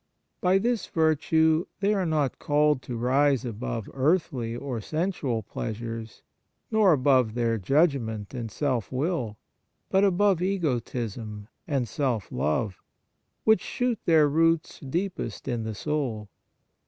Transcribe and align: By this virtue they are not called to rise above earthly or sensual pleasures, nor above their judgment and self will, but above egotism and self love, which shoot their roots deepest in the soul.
By 0.41 0.57
this 0.57 0.87
virtue 0.87 1.67
they 1.79 1.93
are 1.93 2.07
not 2.07 2.39
called 2.39 2.81
to 2.81 2.97
rise 2.97 3.45
above 3.45 3.87
earthly 3.93 4.55
or 4.55 4.81
sensual 4.81 5.43
pleasures, 5.43 6.23
nor 6.71 6.91
above 6.91 7.35
their 7.35 7.59
judgment 7.59 8.33
and 8.33 8.49
self 8.49 8.91
will, 8.91 9.37
but 9.91 10.03
above 10.03 10.41
egotism 10.41 11.49
and 11.67 11.87
self 11.87 12.31
love, 12.31 12.81
which 13.43 13.61
shoot 13.61 13.99
their 14.05 14.27
roots 14.27 14.79
deepest 14.79 15.47
in 15.47 15.65
the 15.65 15.75
soul. 15.75 16.29